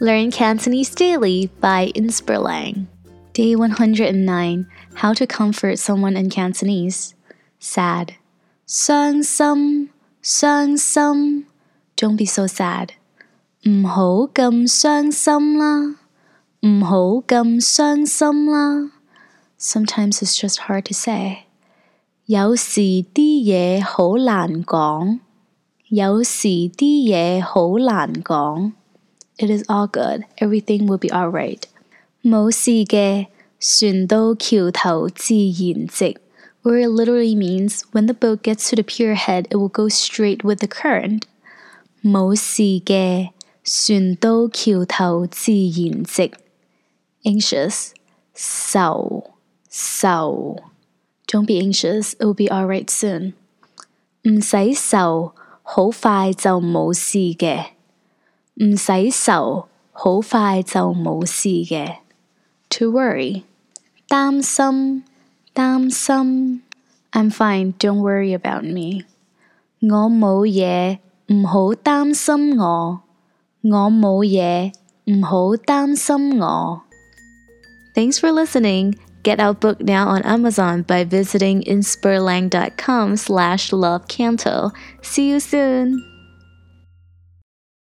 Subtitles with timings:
[0.00, 2.86] Learn Cantonese daily by Inspirlang.
[3.32, 7.14] Day 109 How to comfort someone in Cantonese.
[7.58, 8.14] Sad.
[8.66, 9.90] 伤心,
[10.22, 11.46] 伤心.
[11.96, 12.90] Don't be so sad.
[13.68, 15.96] 唔好咁伤心啦,
[16.60, 16.96] 唔好
[17.26, 18.90] 咁伤心啦.
[19.58, 21.46] Sometimes it's just hard to say.
[22.24, 25.18] 有时啲嘢好难讲，
[25.88, 28.72] 有时啲嘢好难讲。
[29.38, 30.24] it is all good.
[30.38, 31.62] Everything will be alright.
[32.22, 33.28] 冇事嘅，
[33.58, 36.16] 船到桥头自然直.
[36.62, 39.88] Where it literally means when the boat gets to the pier head, it will go
[39.88, 41.22] straight with the current.
[42.02, 43.30] 冇事嘅，
[43.64, 46.30] 船到桥头自然直.
[47.24, 47.92] Anxious,
[48.34, 49.30] so,
[49.68, 50.56] so.
[51.26, 52.14] Don't be anxious.
[52.14, 53.34] It will be alright soon.
[54.24, 55.32] 唔使愁，
[55.62, 57.66] 好快就冇事嘅。
[58.54, 61.96] 唔使愁，好快就冇事嘅。
[62.70, 63.42] To worry，
[64.08, 65.02] 担心，
[65.54, 66.62] 担心。
[67.12, 69.04] I'm fine, don't worry about me。
[69.80, 73.00] 我冇嘢，唔好担心我。
[73.62, 74.72] 我冇嘢，
[75.06, 76.82] 唔好担心我。
[77.94, 78.94] Thanks for listening.
[79.22, 84.72] Get our book now on Amazon by visiting inspirlang.com slash lovecanto.
[85.02, 85.98] See you soon!